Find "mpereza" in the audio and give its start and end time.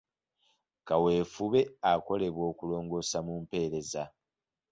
3.43-4.03